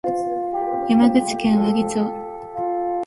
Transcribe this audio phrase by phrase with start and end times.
[0.89, 2.03] 山口県和木町